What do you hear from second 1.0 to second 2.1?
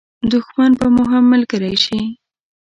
هم ملګری شي.